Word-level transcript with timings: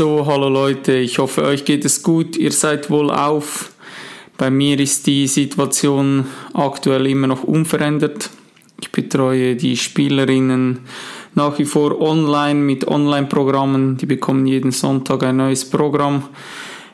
So, 0.00 0.24
hallo 0.24 0.48
Leute, 0.48 0.94
ich 0.94 1.18
hoffe, 1.18 1.42
euch 1.42 1.66
geht 1.66 1.84
es 1.84 2.02
gut, 2.02 2.34
ihr 2.38 2.52
seid 2.52 2.88
wohl 2.88 3.10
auf. 3.10 3.70
Bei 4.38 4.50
mir 4.50 4.80
ist 4.80 5.06
die 5.06 5.26
Situation 5.26 6.24
aktuell 6.54 7.06
immer 7.06 7.26
noch 7.26 7.44
unverändert. 7.44 8.30
Ich 8.80 8.90
betreue 8.92 9.56
die 9.56 9.76
Spielerinnen 9.76 10.78
nach 11.34 11.58
wie 11.58 11.66
vor 11.66 12.00
online 12.00 12.60
mit 12.60 12.88
Online-Programmen. 12.88 13.98
Die 13.98 14.06
bekommen 14.06 14.46
jeden 14.46 14.72
Sonntag 14.72 15.22
ein 15.22 15.36
neues 15.36 15.68
Programm. 15.68 16.22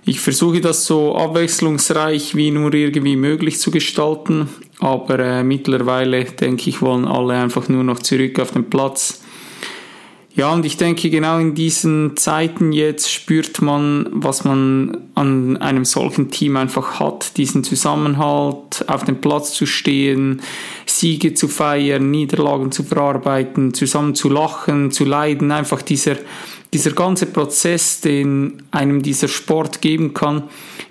Ich 0.04 0.18
versuche 0.18 0.60
das 0.60 0.84
so 0.84 1.14
abwechslungsreich 1.14 2.34
wie 2.34 2.50
nur 2.50 2.74
irgendwie 2.74 3.14
möglich 3.14 3.60
zu 3.60 3.70
gestalten, 3.70 4.48
aber 4.80 5.20
äh, 5.20 5.44
mittlerweile 5.44 6.24
denke 6.24 6.70
ich, 6.70 6.82
wollen 6.82 7.04
alle 7.04 7.34
einfach 7.34 7.68
nur 7.68 7.84
noch 7.84 8.00
zurück 8.00 8.40
auf 8.40 8.50
den 8.50 8.68
Platz 8.68 9.22
ja, 10.36 10.52
und 10.52 10.66
ich 10.66 10.76
denke, 10.76 11.08
genau 11.08 11.38
in 11.38 11.54
diesen 11.54 12.14
Zeiten 12.18 12.70
jetzt 12.70 13.10
spürt 13.10 13.62
man, 13.62 14.06
was 14.12 14.44
man 14.44 14.98
an 15.14 15.56
einem 15.56 15.86
solchen 15.86 16.30
Team 16.30 16.58
einfach 16.58 17.00
hat, 17.00 17.38
diesen 17.38 17.64
Zusammenhalt, 17.64 18.84
auf 18.86 19.04
dem 19.04 19.22
Platz 19.22 19.54
zu 19.54 19.64
stehen, 19.64 20.42
Siege 20.84 21.32
zu 21.32 21.48
feiern, 21.48 22.10
Niederlagen 22.10 22.70
zu 22.70 22.82
verarbeiten, 22.82 23.72
zusammen 23.72 24.14
zu 24.14 24.28
lachen, 24.28 24.90
zu 24.90 25.06
leiden, 25.06 25.52
einfach 25.52 25.80
dieser, 25.80 26.16
dieser 26.74 26.90
ganze 26.90 27.24
Prozess, 27.24 28.02
den 28.02 28.62
einem 28.72 29.00
dieser 29.00 29.28
Sport 29.28 29.80
geben 29.80 30.12
kann. 30.12 30.42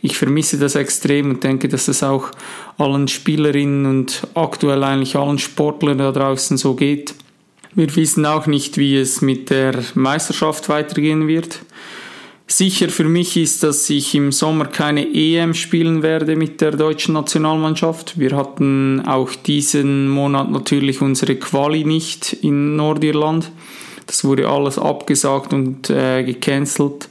Ich 0.02 0.18
vermisse 0.18 0.58
das 0.58 0.74
extrem 0.74 1.30
und 1.30 1.44
denke, 1.44 1.68
dass 1.68 1.88
es 1.88 2.02
auch 2.02 2.32
allen 2.80 3.08
Spielerinnen 3.08 3.86
und 3.86 4.28
aktuell 4.34 4.84
eigentlich 4.84 5.16
allen 5.16 5.38
Sportlern 5.38 6.00
da 6.00 6.12
draußen 6.12 6.58
so 6.58 6.74
geht. 6.74 7.14
Wir 7.76 7.94
wissen 7.98 8.26
auch 8.26 8.48
nicht, 8.48 8.78
wie 8.78 8.96
es 8.96 9.22
mit 9.22 9.50
der 9.50 9.84
Meisterschaft 9.96 10.70
weitergehen 10.70 11.28
wird. 11.28 11.60
Sicher 12.48 12.88
für 12.88 13.04
mich 13.04 13.36
ist, 13.36 13.64
dass 13.64 13.90
ich 13.90 14.16
im 14.16 14.32
Sommer 14.32 14.66
keine 14.68 15.06
EM 15.14 15.54
spielen 15.54 16.02
werde 16.02 16.38
mit 16.38 16.62
der 16.62 16.72
deutschen 16.72 17.16
Nationalmannschaft. 17.16 18.18
Wir 18.18 18.38
hatten 18.38 19.02
auch 19.06 19.32
diesen 19.36 20.08
Monat 20.08 20.52
natürlich 20.52 21.02
unsere 21.02 21.36
Quali 21.36 21.84
nicht 21.84 22.32
in 22.32 22.78
Nordirland. 22.78 23.52
Das 24.08 24.24
wurde 24.24 24.48
alles 24.48 24.80
abgesagt 24.80 25.52
und 25.52 25.90
äh, 25.90 26.24
gecancelt. 26.24 27.10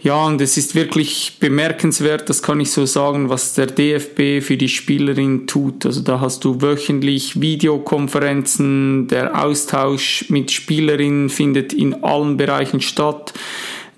Ja, 0.00 0.26
und 0.26 0.40
es 0.40 0.56
ist 0.56 0.76
wirklich 0.76 1.38
bemerkenswert, 1.40 2.28
das 2.28 2.40
kann 2.40 2.60
ich 2.60 2.70
so 2.70 2.86
sagen, 2.86 3.30
was 3.30 3.54
der 3.54 3.66
DFB 3.66 4.44
für 4.44 4.56
die 4.56 4.68
Spielerin 4.68 5.48
tut. 5.48 5.84
Also 5.84 6.02
da 6.02 6.20
hast 6.20 6.44
du 6.44 6.62
wöchentlich 6.62 7.40
Videokonferenzen, 7.40 9.08
der 9.08 9.44
Austausch 9.44 10.26
mit 10.28 10.52
Spielerinnen 10.52 11.30
findet 11.30 11.72
in 11.72 12.04
allen 12.04 12.36
Bereichen 12.36 12.80
statt. 12.80 13.34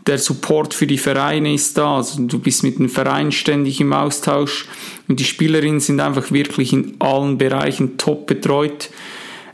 Der 0.07 0.17
Support 0.17 0.73
für 0.73 0.87
die 0.87 0.97
Vereine 0.97 1.53
ist 1.53 1.77
da, 1.77 1.99
also 1.99 2.23
du 2.23 2.39
bist 2.39 2.63
mit 2.63 2.79
den 2.79 2.89
Vereinen 2.89 3.31
ständig 3.31 3.79
im 3.83 3.93
Austausch 3.93 4.67
und 5.07 5.21
die 5.21 5.25
Spielerinnen 5.25 5.81
sind 5.81 6.01
einfach 6.01 6.33
wirklich 6.33 6.73
in 6.73 6.97
allen 6.99 7.37
Bereichen 7.37 7.99
top 7.99 8.27
betreut. 8.27 8.89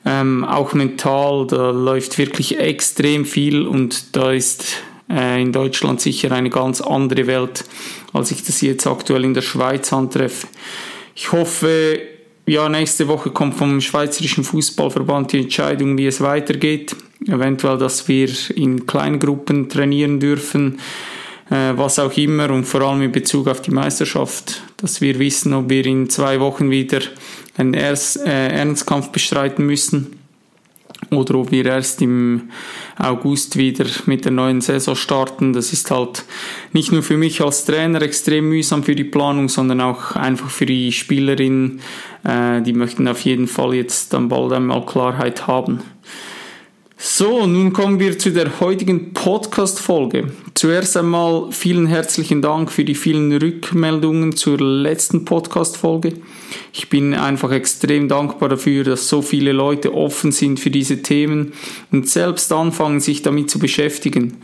Ähm, 0.05 0.45
auch 0.45 0.73
mental, 0.75 1.49
da 1.49 1.71
läuft 1.71 2.19
wirklich 2.19 2.61
extrem 2.61 3.25
viel 3.25 3.67
und 3.67 4.15
da 4.15 4.31
ist 4.31 4.77
äh, 5.11 5.41
in 5.41 5.53
Deutschland 5.53 6.01
sicher 6.01 6.33
eine 6.33 6.51
ganz 6.51 6.81
andere 6.81 7.27
Welt, 7.27 7.65
als 8.13 8.31
ich 8.31 8.43
das 8.45 8.61
jetzt 8.61 8.87
aktuell 8.87 9.25
in 9.25 9.35
der 9.35 9.43
Schweiz 9.43 9.93
antreffe. 9.93 10.47
Ich 11.15 11.33
hoffe, 11.33 11.99
ja, 12.47 12.69
nächste 12.69 13.09
Woche 13.09 13.31
kommt 13.31 13.55
vom 13.55 13.81
Schweizerischen 13.81 14.45
Fußballverband 14.45 15.33
die 15.33 15.43
Entscheidung, 15.43 15.97
wie 15.99 16.07
es 16.07 16.21
weitergeht. 16.21 16.95
Eventuell, 17.27 17.79
dass 17.79 18.07
wir 18.09 18.29
in 18.55 18.87
Kleingruppen 18.87 19.69
trainieren 19.69 20.21
dürfen, 20.21 20.79
äh, 21.51 21.73
was 21.75 21.99
auch 21.99 22.17
immer 22.17 22.51
und 22.51 22.65
vor 22.65 22.83
allem 22.83 23.03
in 23.03 23.13
Bezug 23.13 23.49
auf 23.49 23.63
die 23.63 23.71
Meisterschaft, 23.71 24.63
dass 24.77 25.01
wir 25.01 25.19
wissen, 25.19 25.55
ob 25.55 25.71
wir 25.71 25.85
in 25.87 26.11
zwei 26.11 26.39
Wochen 26.41 26.71
wieder 26.71 27.01
einen 27.57 27.75
äh, 27.75 27.95
Ernstkampf 28.27 29.11
bestreiten 29.11 29.65
müssen 29.65 30.26
oder 31.11 31.37
ob 31.37 31.51
wir 31.51 31.67
erst 31.67 32.03
im 32.03 32.51
August 32.99 33.57
wieder 33.57 33.87
mit 34.07 34.25
der 34.25 34.33
neuen 34.33 34.61
Saison 34.61 34.97
starten. 34.97 35.53
Das 35.53 35.73
ist 35.73 35.91
halt 35.91 36.25
nicht 36.73 36.93
nur 36.93 37.03
für 37.03 37.17
mich 37.17 37.41
als 37.41 37.65
Trainer 37.65 38.03
extrem 38.03 38.49
mühsam 38.49 38.83
für 38.83 38.95
die 38.95 39.05
Planung, 39.05 39.49
sondern 39.49 39.81
auch 39.81 40.17
einfach 40.17 40.51
für 40.51 40.67
die 40.67 40.93
Spielerinnen. 40.93 41.81
Äh, 42.25 42.63
die 42.63 42.73
möchten 42.73 43.09
auf 43.09 43.21
jeden 43.21 43.47
Fall 43.47 43.75
jetzt 43.75 44.13
dann 44.13 44.29
bald 44.29 44.53
einmal 44.53 44.85
Klarheit 44.85 45.47
haben. 45.47 45.81
So, 46.99 47.47
nun 47.47 47.75
kommen 47.75 48.01
wir 48.01 48.19
zu 48.19 48.33
der 48.33 48.59
heutigen 48.59 49.13
Podcast-Folge. 49.13 50.33
Zuerst 50.55 50.97
einmal 50.97 51.53
vielen 51.53 51.87
herzlichen 51.87 52.41
Dank 52.41 52.73
für 52.73 52.87
die 52.87 52.95
vielen 52.95 53.31
Rückmeldungen 53.37 54.35
zur 54.35 54.59
letzten 54.59 55.27
Podcast-Folge. 55.27 56.15
Ich 56.73 56.89
bin 56.89 57.13
einfach 57.13 57.53
extrem 57.53 58.09
dankbar 58.09 58.49
dafür, 58.49 58.83
dass 58.83 59.11
so 59.11 59.21
viele 59.21 59.53
Leute 59.53 59.93
offen 59.93 60.33
sind 60.33 60.59
für 60.59 60.71
diese 60.71 61.03
Themen 61.03 61.53
und 61.93 62.09
selbst 62.09 62.51
anfangen, 62.51 63.01
sich 63.01 63.21
damit 63.21 63.51
zu 63.51 63.59
beschäftigen. 63.59 64.39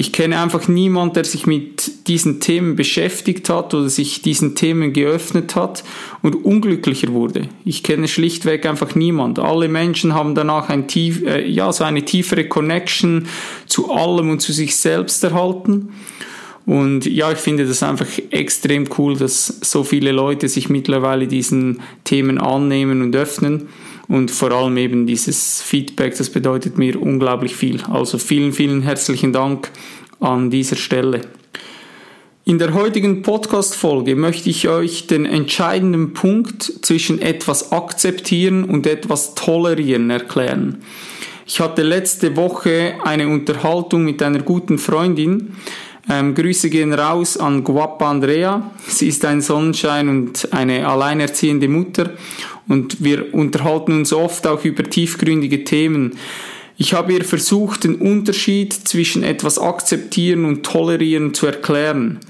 Ich 0.00 0.12
kenne 0.12 0.40
einfach 0.40 0.68
niemand, 0.68 1.16
der 1.16 1.24
sich 1.24 1.48
mit 1.48 2.06
diesen 2.06 2.38
Themen 2.38 2.76
beschäftigt 2.76 3.50
hat 3.50 3.74
oder 3.74 3.88
sich 3.88 4.22
diesen 4.22 4.54
Themen 4.54 4.92
geöffnet 4.92 5.56
hat 5.56 5.82
und 6.22 6.44
unglücklicher 6.44 7.08
wurde. 7.08 7.48
Ich 7.64 7.82
kenne 7.82 8.06
schlichtweg 8.06 8.64
einfach 8.64 8.94
niemand. 8.94 9.40
Alle 9.40 9.66
Menschen 9.66 10.14
haben 10.14 10.36
danach 10.36 10.68
ein 10.68 10.86
tief, 10.86 11.24
äh, 11.26 11.44
ja, 11.48 11.72
so 11.72 11.82
eine 11.82 12.04
tiefere 12.04 12.44
Connection 12.44 13.26
zu 13.66 13.90
allem 13.90 14.30
und 14.30 14.40
zu 14.40 14.52
sich 14.52 14.76
selbst 14.76 15.24
erhalten. 15.24 15.88
Und 16.64 17.04
ja, 17.06 17.32
ich 17.32 17.38
finde 17.38 17.66
das 17.66 17.82
einfach 17.82 18.06
extrem 18.30 18.88
cool, 18.98 19.16
dass 19.16 19.48
so 19.62 19.82
viele 19.82 20.12
Leute 20.12 20.46
sich 20.46 20.68
mittlerweile 20.68 21.26
diesen 21.26 21.80
Themen 22.04 22.38
annehmen 22.38 23.02
und 23.02 23.16
öffnen. 23.16 23.68
Und 24.08 24.30
vor 24.30 24.50
allem 24.52 24.78
eben 24.78 25.06
dieses 25.06 25.60
Feedback, 25.60 26.16
das 26.16 26.30
bedeutet 26.30 26.78
mir 26.78 27.00
unglaublich 27.00 27.54
viel. 27.54 27.82
Also 27.82 28.16
vielen, 28.16 28.52
vielen 28.52 28.82
herzlichen 28.82 29.34
Dank 29.34 29.70
an 30.18 30.50
dieser 30.50 30.76
Stelle. 30.76 31.20
In 32.44 32.58
der 32.58 32.72
heutigen 32.72 33.20
Podcast-Folge 33.20 34.16
möchte 34.16 34.48
ich 34.48 34.66
euch 34.68 35.06
den 35.06 35.26
entscheidenden 35.26 36.14
Punkt 36.14 36.62
zwischen 36.62 37.20
etwas 37.20 37.72
akzeptieren 37.72 38.64
und 38.64 38.86
etwas 38.86 39.34
tolerieren 39.34 40.08
erklären. 40.08 40.78
Ich 41.46 41.60
hatte 41.60 41.82
letzte 41.82 42.36
Woche 42.36 42.94
eine 43.04 43.28
Unterhaltung 43.28 44.04
mit 44.04 44.22
einer 44.22 44.40
guten 44.40 44.78
Freundin. 44.78 45.56
Ähm, 46.08 46.34
Grüße 46.34 46.70
gehen 46.70 46.94
raus 46.94 47.36
an 47.36 47.64
Guapa 47.64 48.10
Andrea. 48.10 48.70
Sie 48.86 49.08
ist 49.08 49.26
ein 49.26 49.42
Sonnenschein 49.42 50.08
und 50.08 50.50
eine 50.54 50.88
alleinerziehende 50.88 51.68
Mutter 51.68 52.12
und 52.68 53.02
wir 53.02 53.34
unterhalten 53.34 53.92
uns 53.92 54.12
oft 54.12 54.46
auch 54.46 54.64
über 54.64 54.84
tiefgründige 54.84 55.64
Themen. 55.64 56.16
Ich 56.80 56.94
habe 56.94 57.12
ihr 57.12 57.24
versucht, 57.24 57.82
den 57.82 57.96
Unterschied 57.96 58.72
zwischen 58.72 59.24
etwas 59.24 59.58
akzeptieren 59.58 60.44
und 60.44 60.64
tolerieren 60.64 61.34
zu 61.34 61.46
erklären. 61.46 62.20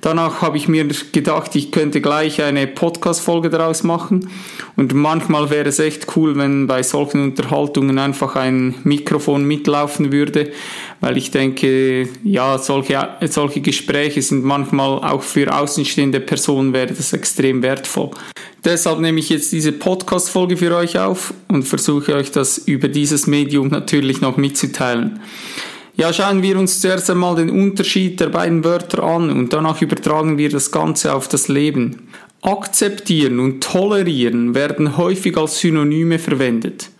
Danach 0.00 0.40
habe 0.40 0.56
ich 0.56 0.66
mir 0.66 0.86
gedacht, 1.12 1.54
ich 1.54 1.72
könnte 1.72 2.00
gleich 2.00 2.40
eine 2.40 2.66
Podcast-Folge 2.66 3.50
daraus 3.50 3.82
machen. 3.82 4.30
Und 4.76 4.94
manchmal 4.94 5.50
wäre 5.50 5.68
es 5.68 5.78
echt 5.78 6.16
cool, 6.16 6.38
wenn 6.38 6.66
bei 6.66 6.82
solchen 6.82 7.22
Unterhaltungen 7.22 7.98
einfach 7.98 8.34
ein 8.34 8.76
Mikrofon 8.82 9.44
mitlaufen 9.44 10.10
würde, 10.10 10.52
weil 11.00 11.16
ich 11.16 11.30
denke, 11.30 12.08
ja, 12.24 12.58
solche, 12.58 13.08
solche 13.28 13.60
Gespräche 13.60 14.20
sind 14.22 14.44
manchmal 14.44 14.98
auch 14.98 15.22
für 15.22 15.54
außenstehende 15.54 16.20
Personen 16.20 16.72
wäre 16.72 16.88
das 16.88 17.12
extrem 17.12 17.62
wertvoll. 17.62 18.10
Deshalb 18.64 18.98
nehme 18.98 19.20
ich 19.20 19.28
jetzt 19.28 19.52
diese 19.52 19.72
Podcast-Folge 19.72 20.56
für 20.56 20.74
euch 20.74 20.98
auf 20.98 21.32
und 21.46 21.62
versuche 21.62 22.14
euch 22.14 22.32
das 22.32 22.58
über 22.58 22.88
dieses 22.88 23.26
Medium 23.26 23.68
natürlich 23.68 24.20
noch 24.20 24.36
mitzuteilen. 24.36 25.20
Ja, 25.96 26.12
schauen 26.12 26.42
wir 26.42 26.58
uns 26.58 26.80
zuerst 26.80 27.10
einmal 27.10 27.36
den 27.36 27.50
Unterschied 27.50 28.20
der 28.20 28.28
beiden 28.28 28.64
Wörter 28.64 29.02
an 29.02 29.30
und 29.30 29.52
danach 29.52 29.82
übertragen 29.82 30.38
wir 30.38 30.48
das 30.48 30.70
Ganze 30.70 31.14
auf 31.14 31.28
das 31.28 31.48
Leben. 31.48 32.08
Akzeptieren 32.42 33.40
und 33.40 33.62
tolerieren 33.62 34.54
werden 34.54 34.96
häufig 34.96 35.36
als 35.36 35.58
Synonyme 35.58 36.20
verwendet. 36.20 36.90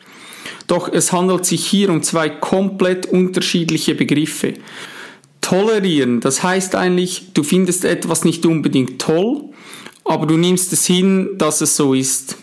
Doch 0.68 0.92
es 0.92 1.12
handelt 1.12 1.44
sich 1.44 1.66
hier 1.66 1.90
um 1.90 2.02
zwei 2.02 2.28
komplett 2.28 3.06
unterschiedliche 3.06 3.96
Begriffe. 3.96 4.54
Tolerieren, 5.40 6.20
das 6.20 6.42
heißt 6.42 6.76
eigentlich, 6.76 7.32
du 7.34 7.42
findest 7.42 7.84
etwas 7.84 8.24
nicht 8.24 8.46
unbedingt 8.46 9.00
toll, 9.00 9.44
aber 10.04 10.26
du 10.26 10.36
nimmst 10.36 10.72
es 10.72 10.86
hin, 10.86 11.30
dass 11.38 11.60
es 11.62 11.74
so 11.74 11.94
ist. 11.94 12.36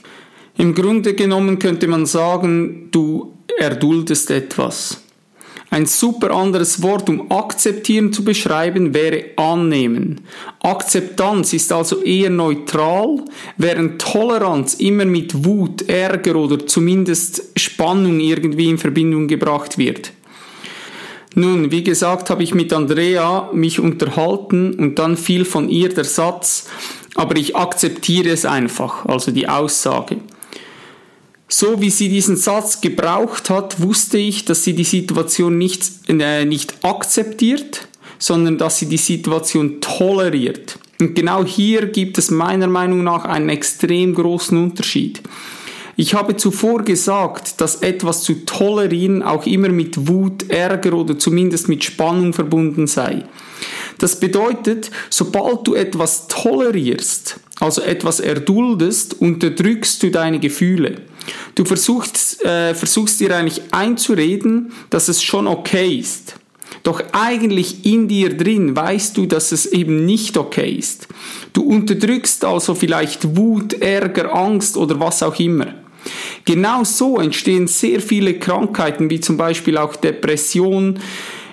Im 0.57 0.74
Grunde 0.74 1.13
genommen 1.13 1.60
könnte 1.60 1.88
man 1.88 2.06
sagen, 2.06 2.89
du 2.92 3.33
erduldest 3.57 4.31
etwas. 4.31 5.05
Ein 5.75 5.88
super 5.88 6.31
anderes 6.31 6.81
Wort, 6.83 7.10
um 7.10 7.30
akzeptieren 7.30 8.13
zu 8.13 8.24
beschreiben, 8.24 8.94
wäre 8.94 9.25
annehmen. 9.36 10.22
Akzeptanz 10.62 11.51
ist 11.51 11.74
also 11.74 12.01
eher 12.01 12.30
neutral, 12.30 13.25
während 13.57 14.01
Toleranz 14.01 14.75
immer 14.75 15.04
mit 15.04 15.44
Wut, 15.44 15.81
Ärger 15.89 16.38
oder 16.38 16.66
zumindest 16.66 17.51
Spannung 17.57 18.22
irgendwie 18.22 18.69
in 18.69 18.77
Verbindung 18.77 19.27
gebracht 19.27 19.77
wird. 19.77 20.13
Nun, 21.33 21.69
wie 21.72 21.83
gesagt, 21.83 22.30
habe 22.30 22.44
ich 22.44 22.56
mit 22.56 22.72
Andrea 22.72 23.50
mich 23.51 23.81
unterhalten 23.81 24.75
und 24.75 24.98
dann 24.98 25.18
fiel 25.18 25.44
von 25.44 25.68
ihr 25.68 25.89
der 25.89 26.06
Satz, 26.06 26.69
aber 27.16 27.36
ich 27.36 27.57
akzeptiere 27.57 28.30
es 28.30 28.45
einfach, 28.45 29.06
also 29.07 29.30
die 29.30 29.50
Aussage. 29.50 30.22
So 31.48 31.80
wie 31.80 31.92
sie 31.92 32.10
diesen 32.10 32.38
Satz 32.38 32.82
gebraucht 32.82 33.50
hat, 33.50 33.82
wusste 33.82 34.18
ich, 34.18 34.46
dass 34.46 34.64
sie 34.64 34.74
die 34.74 34.84
Situation 34.84 35.58
nicht, 35.58 35.84
äh, 36.08 36.44
nicht 36.46 36.84
akzeptiert, 36.84 37.88
sondern 38.18 38.58
dass 38.58 38.80
sie 38.80 38.88
die 38.88 38.98
Situation 38.98 39.80
toleriert. 39.80 40.80
Und 41.00 41.14
genau 41.14 41.44
hier 41.46 41.88
gibt 41.88 42.18
es 42.18 42.32
meiner 42.32 42.68
Meinung 42.68 43.04
nach 43.04 43.26
einen 43.26 43.50
extrem 43.50 44.16
großen 44.16 44.58
Unterschied. 44.58 45.22
Ich 45.98 46.14
habe 46.14 46.36
zuvor 46.36 46.84
gesagt, 46.84 47.62
dass 47.62 47.78
etwas 47.78 48.24
zu 48.24 48.46
tolerieren 48.46 49.24
auch 49.24 49.46
immer 49.46 49.70
mit 49.70 50.10
Wut, 50.10 50.50
Ärger 50.50 50.94
oder 50.94 51.18
zumindest 51.18 51.70
mit 51.70 51.84
Spannung 51.84 52.34
verbunden 52.34 52.88
sei. 52.88 53.24
Das 53.98 54.20
bedeutet, 54.20 54.92
sobald 55.10 55.66
du 55.68 55.74
etwas 55.74 56.28
tolerierst, 56.28 57.40
also 57.62 57.82
etwas 57.82 58.20
erduldest, 58.20 59.22
unterdrückst 59.22 60.04
du 60.04 60.12
deine 60.12 60.40
Gefühle. 60.40 60.98
Du 61.56 61.66
versuchst, 61.66 62.44
äh, 62.44 62.74
versuchst 62.75 63.19
dir 63.19 63.36
eigentlich 63.36 63.62
einzureden, 63.72 64.72
dass 64.89 65.07
es 65.07 65.24
schon 65.24 65.48
okay 65.48 65.98
ist. 65.98 66.36
Doch 66.83 67.01
eigentlich 67.13 67.86
in 67.86 68.07
dir 68.07 68.38
drin 68.38 68.75
weißt 68.75 69.18
du, 69.18 69.25
dass 69.25 69.51
es 69.51 69.66
eben 69.66 70.06
nicht 70.06 70.38
okay 70.38 70.72
ist. 70.72 71.07
Du 71.54 71.63
unterdrückst 71.63 72.45
also 72.45 72.75
vielleicht 72.75 73.36
Wut, 73.36 73.74
Ärger, 73.74 74.36
Angst 74.36 74.77
oder 74.77 75.00
was 75.00 75.24
auch 75.24 75.39
immer. 75.39 75.74
Genau 76.44 76.83
so 76.83 77.18
entstehen 77.18 77.68
sehr 77.68 78.00
viele 78.00 78.36
Krankheiten, 78.36 79.10
wie 79.10 79.19
zum 79.19 79.38
Beispiel 79.38 79.77
auch 79.77 79.95
Depression, 79.95 81.00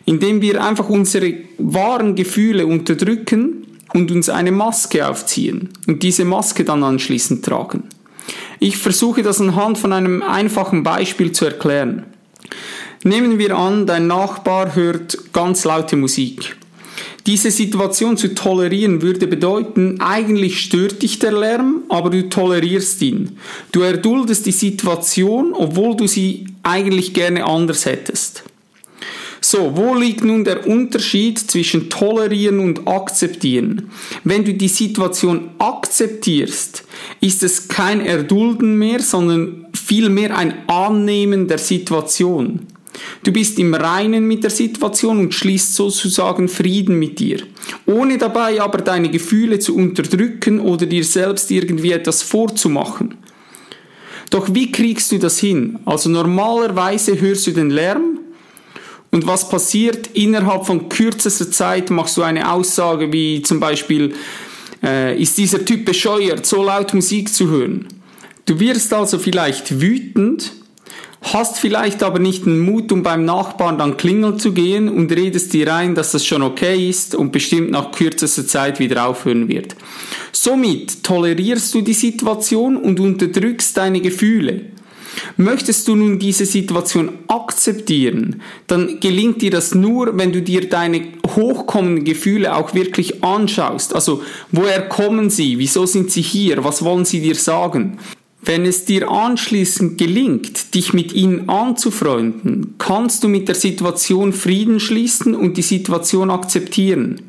indem 0.04 0.42
wir 0.42 0.62
einfach 0.62 0.88
unsere 0.88 1.34
wahren 1.58 2.14
Gefühle 2.14 2.66
unterdrücken 2.66 3.66
und 3.94 4.10
uns 4.10 4.28
eine 4.28 4.52
Maske 4.52 5.08
aufziehen 5.08 5.70
und 5.86 6.02
diese 6.02 6.24
Maske 6.24 6.64
dann 6.64 6.82
anschließend 6.82 7.44
tragen. 7.44 7.84
Ich 8.62 8.78
versuche 8.78 9.24
das 9.24 9.40
anhand 9.40 9.76
von 9.76 9.92
einem 9.92 10.22
einfachen 10.22 10.84
Beispiel 10.84 11.32
zu 11.32 11.46
erklären. 11.46 12.04
Nehmen 13.02 13.36
wir 13.40 13.56
an, 13.56 13.88
dein 13.88 14.06
Nachbar 14.06 14.76
hört 14.76 15.32
ganz 15.32 15.64
laute 15.64 15.96
Musik. 15.96 16.54
Diese 17.26 17.50
Situation 17.50 18.16
zu 18.16 18.36
tolerieren 18.36 19.02
würde 19.02 19.26
bedeuten, 19.26 20.00
eigentlich 20.00 20.60
stört 20.60 21.02
dich 21.02 21.18
der 21.18 21.32
Lärm, 21.32 21.82
aber 21.88 22.10
du 22.10 22.28
tolerierst 22.28 23.02
ihn. 23.02 23.36
Du 23.72 23.80
erduldest 23.80 24.46
die 24.46 24.52
Situation, 24.52 25.54
obwohl 25.54 25.96
du 25.96 26.06
sie 26.06 26.46
eigentlich 26.62 27.14
gerne 27.14 27.44
anders 27.44 27.84
hättest. 27.84 28.44
So, 29.44 29.76
wo 29.76 29.94
liegt 29.94 30.24
nun 30.24 30.44
der 30.44 30.68
Unterschied 30.68 31.36
zwischen 31.36 31.90
tolerieren 31.90 32.60
und 32.60 32.86
akzeptieren? 32.86 33.90
Wenn 34.22 34.44
du 34.44 34.54
die 34.54 34.68
Situation 34.68 35.50
akzeptierst, 35.58 36.84
ist 37.20 37.42
es 37.42 37.66
kein 37.66 38.00
Erdulden 38.06 38.78
mehr, 38.78 39.00
sondern 39.00 39.66
vielmehr 39.74 40.38
ein 40.38 40.68
Annehmen 40.68 41.48
der 41.48 41.58
Situation. 41.58 42.68
Du 43.24 43.32
bist 43.32 43.58
im 43.58 43.74
Reinen 43.74 44.28
mit 44.28 44.44
der 44.44 44.50
Situation 44.50 45.18
und 45.18 45.34
schließt 45.34 45.74
sozusagen 45.74 46.48
Frieden 46.48 47.00
mit 47.00 47.18
dir, 47.18 47.38
ohne 47.86 48.18
dabei 48.18 48.62
aber 48.62 48.78
deine 48.78 49.10
Gefühle 49.10 49.58
zu 49.58 49.74
unterdrücken 49.74 50.60
oder 50.60 50.86
dir 50.86 51.02
selbst 51.02 51.50
irgendwie 51.50 51.90
etwas 51.90 52.22
vorzumachen. 52.22 53.16
Doch 54.30 54.54
wie 54.54 54.70
kriegst 54.70 55.10
du 55.10 55.18
das 55.18 55.40
hin? 55.40 55.80
Also 55.84 56.10
normalerweise 56.10 57.20
hörst 57.20 57.46
du 57.48 57.50
den 57.50 57.70
Lärm 57.70 58.20
und 59.12 59.26
was 59.26 59.48
passiert? 59.48 60.08
Innerhalb 60.14 60.66
von 60.66 60.88
kürzester 60.88 61.50
Zeit 61.50 61.90
machst 61.90 62.16
du 62.16 62.22
eine 62.22 62.50
Aussage 62.50 63.12
wie 63.12 63.42
zum 63.42 63.60
Beispiel, 63.60 64.14
äh, 64.82 65.20
ist 65.20 65.38
dieser 65.38 65.64
Typ 65.64 65.84
bescheuert, 65.84 66.44
so 66.46 66.64
laut 66.64 66.92
Musik 66.94 67.32
zu 67.32 67.48
hören? 67.48 67.86
Du 68.46 68.58
wirst 68.58 68.92
also 68.92 69.18
vielleicht 69.18 69.80
wütend, 69.80 70.52
hast 71.20 71.58
vielleicht 71.58 72.02
aber 72.02 72.18
nicht 72.18 72.46
den 72.46 72.60
Mut, 72.60 72.90
um 72.90 73.02
beim 73.02 73.24
Nachbarn 73.24 73.78
dann 73.78 73.98
klingeln 73.98 74.40
zu 74.40 74.52
gehen 74.52 74.88
und 74.88 75.12
redest 75.12 75.52
dir 75.52 75.72
ein, 75.72 75.94
dass 75.94 76.12
das 76.12 76.26
schon 76.26 76.42
okay 76.42 76.88
ist 76.88 77.14
und 77.14 77.32
bestimmt 77.32 77.70
nach 77.70 77.92
kürzester 77.92 78.46
Zeit 78.46 78.80
wieder 78.80 79.06
aufhören 79.06 79.46
wird. 79.46 79.76
Somit 80.32 81.04
tolerierst 81.04 81.74
du 81.74 81.82
die 81.82 81.92
Situation 81.92 82.78
und 82.78 82.98
unterdrückst 82.98 83.76
deine 83.76 84.00
Gefühle. 84.00 84.72
Möchtest 85.36 85.88
du 85.88 85.96
nun 85.96 86.18
diese 86.18 86.46
Situation 86.46 87.10
akzeptieren, 87.28 88.42
dann 88.66 89.00
gelingt 89.00 89.42
dir 89.42 89.50
das 89.50 89.74
nur, 89.74 90.16
wenn 90.16 90.32
du 90.32 90.42
dir 90.42 90.68
deine 90.68 91.08
hochkommenden 91.26 92.04
Gefühle 92.04 92.54
auch 92.56 92.74
wirklich 92.74 93.22
anschaust. 93.24 93.94
Also, 93.94 94.22
woher 94.50 94.88
kommen 94.88 95.30
sie? 95.30 95.58
Wieso 95.58 95.86
sind 95.86 96.10
sie 96.10 96.22
hier? 96.22 96.64
Was 96.64 96.84
wollen 96.84 97.04
sie 97.04 97.20
dir 97.20 97.34
sagen? 97.34 97.98
Wenn 98.44 98.66
es 98.66 98.84
dir 98.84 99.08
anschließend 99.08 99.98
gelingt, 99.98 100.74
dich 100.74 100.92
mit 100.92 101.12
ihnen 101.12 101.48
anzufreunden, 101.48 102.74
kannst 102.76 103.22
du 103.22 103.28
mit 103.28 103.46
der 103.46 103.54
Situation 103.54 104.32
Frieden 104.32 104.80
schließen 104.80 105.36
und 105.36 105.56
die 105.56 105.62
Situation 105.62 106.28
akzeptieren. 106.28 107.22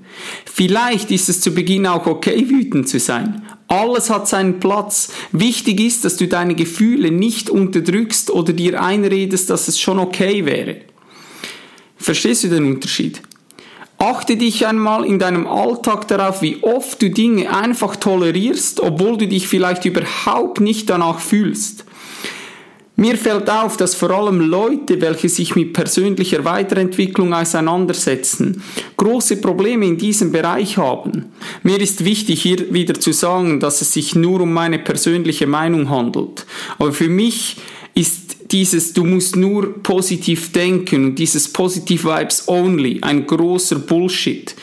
Vielleicht 0.45 1.11
ist 1.11 1.29
es 1.29 1.39
zu 1.39 1.51
Beginn 1.51 1.85
auch 1.85 2.07
okay, 2.07 2.49
wütend 2.49 2.89
zu 2.89 2.99
sein. 2.99 3.42
Alles 3.73 4.11
hat 4.11 4.27
seinen 4.27 4.59
Platz. 4.59 5.11
Wichtig 5.31 5.79
ist, 5.79 6.05
dass 6.05 6.15
du 6.17 6.27
deine 6.27 6.53
Gefühle 6.53 7.09
nicht 7.09 7.49
unterdrückst 7.49 8.29
oder 8.29 8.53
dir 8.53 8.83
einredest, 8.83 9.49
dass 9.49 9.67
es 9.67 9.79
schon 9.79 9.97
okay 9.97 10.45
wäre. 10.45 10.81
Verstehst 11.97 12.43
du 12.43 12.49
den 12.49 12.65
Unterschied? 12.65 13.23
Achte 13.97 14.37
dich 14.37 14.67
einmal 14.67 15.05
in 15.05 15.17
deinem 15.17 15.47
Alltag 15.47 16.07
darauf, 16.07 16.43
wie 16.43 16.61
oft 16.61 17.01
du 17.01 17.09
Dinge 17.09 17.51
einfach 17.51 17.95
tolerierst, 17.95 18.79
obwohl 18.79 19.17
du 19.17 19.27
dich 19.27 19.47
vielleicht 19.47 19.85
überhaupt 19.85 20.59
nicht 20.59 20.89
danach 20.91 21.19
fühlst. 21.19 21.85
Mir 22.95 23.17
fällt 23.17 23.49
auf, 23.49 23.75
dass 23.75 23.95
vor 23.95 24.11
allem 24.11 24.39
Leute, 24.39 25.01
welche 25.01 25.27
sich 25.27 25.55
mit 25.55 25.73
persönlicher 25.73 26.45
Weiterentwicklung 26.45 27.33
auseinandersetzen, 27.33 28.61
große 28.97 29.37
Probleme 29.37 29.87
in 29.87 29.97
diesem 29.97 30.31
Bereich 30.31 30.77
haben. 30.77 31.31
Mir 31.63 31.81
ist 31.81 32.05
wichtig 32.05 32.43
hier 32.43 32.71
wieder 32.71 32.93
zu 32.93 33.11
sagen, 33.11 33.59
dass 33.59 33.81
es 33.81 33.93
sich 33.93 34.13
nur 34.13 34.41
um 34.41 34.53
meine 34.53 34.77
persönliche 34.77 35.47
Meinung 35.47 35.89
handelt. 35.89 36.45
Aber 36.77 36.93
für 36.93 37.09
mich 37.09 37.57
ist 37.95 38.42
dieses 38.53 38.93
du 38.93 39.03
musst 39.03 39.35
nur 39.35 39.81
positiv 39.81 40.51
denken 40.51 41.05
und 41.05 41.15
dieses 41.15 41.51
positive 41.51 42.07
Vibes 42.07 42.47
only 42.47 42.99
ein 43.01 43.25
großer 43.25 43.79
Bullshit. 43.79 44.55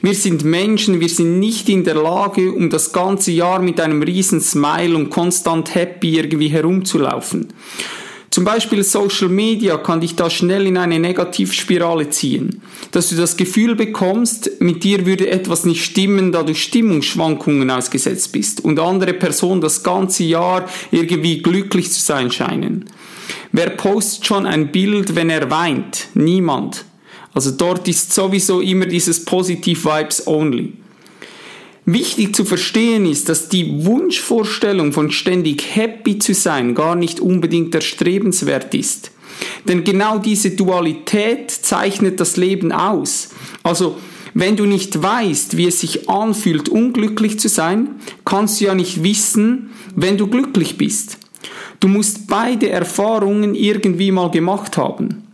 Wir 0.00 0.14
sind 0.14 0.44
Menschen, 0.44 0.98
wir 0.98 1.10
sind 1.10 1.38
nicht 1.38 1.68
in 1.68 1.84
der 1.84 1.96
Lage, 1.96 2.50
um 2.50 2.70
das 2.70 2.92
ganze 2.92 3.32
Jahr 3.32 3.60
mit 3.60 3.80
einem 3.80 4.02
riesen 4.02 4.40
Smile 4.40 4.96
und 4.96 5.10
konstant 5.10 5.74
happy 5.74 6.16
irgendwie 6.16 6.48
herumzulaufen. 6.48 7.48
Zum 8.30 8.44
Beispiel 8.44 8.82
Social 8.82 9.28
Media 9.28 9.76
kann 9.76 10.00
dich 10.00 10.16
da 10.16 10.28
schnell 10.28 10.66
in 10.66 10.76
eine 10.76 10.98
Negativspirale 10.98 12.10
ziehen, 12.10 12.62
dass 12.90 13.10
du 13.10 13.14
das 13.14 13.36
Gefühl 13.36 13.76
bekommst, 13.76 14.50
mit 14.60 14.82
dir 14.82 15.06
würde 15.06 15.30
etwas 15.30 15.64
nicht 15.64 15.84
stimmen, 15.84 16.32
da 16.32 16.42
du 16.42 16.52
Stimmungsschwankungen 16.52 17.70
ausgesetzt 17.70 18.32
bist 18.32 18.64
und 18.64 18.80
andere 18.80 19.12
Personen 19.12 19.60
das 19.60 19.84
ganze 19.84 20.24
Jahr 20.24 20.68
irgendwie 20.90 21.42
glücklich 21.42 21.92
zu 21.92 22.00
sein 22.00 22.32
scheinen. 22.32 22.86
Wer 23.56 23.70
postet 23.70 24.26
schon 24.26 24.46
ein 24.46 24.72
Bild, 24.72 25.14
wenn 25.14 25.30
er 25.30 25.48
weint? 25.48 26.08
Niemand. 26.14 26.86
Also 27.34 27.52
dort 27.52 27.86
ist 27.86 28.12
sowieso 28.12 28.60
immer 28.60 28.86
dieses 28.86 29.24
Positive 29.24 29.84
Vibes 29.84 30.26
Only. 30.26 30.72
Wichtig 31.84 32.34
zu 32.34 32.44
verstehen 32.44 33.06
ist, 33.06 33.28
dass 33.28 33.48
die 33.48 33.84
Wunschvorstellung 33.84 34.92
von 34.92 35.12
ständig 35.12 35.76
happy 35.76 36.18
zu 36.18 36.34
sein 36.34 36.74
gar 36.74 36.96
nicht 36.96 37.20
unbedingt 37.20 37.72
erstrebenswert 37.76 38.74
ist. 38.74 39.12
Denn 39.68 39.84
genau 39.84 40.18
diese 40.18 40.50
Dualität 40.50 41.52
zeichnet 41.52 42.18
das 42.18 42.36
Leben 42.36 42.72
aus. 42.72 43.28
Also, 43.62 43.98
wenn 44.34 44.56
du 44.56 44.66
nicht 44.66 45.00
weißt, 45.00 45.56
wie 45.56 45.68
es 45.68 45.78
sich 45.78 46.08
anfühlt, 46.08 46.68
unglücklich 46.68 47.38
zu 47.38 47.48
sein, 47.48 48.00
kannst 48.24 48.60
du 48.60 48.64
ja 48.64 48.74
nicht 48.74 49.04
wissen, 49.04 49.70
wenn 49.94 50.18
du 50.18 50.26
glücklich 50.26 50.76
bist. 50.76 51.18
Du 51.84 51.90
musst 51.90 52.28
beide 52.28 52.70
Erfahrungen 52.70 53.54
irgendwie 53.54 54.10
mal 54.10 54.30
gemacht 54.30 54.78
haben. 54.78 55.24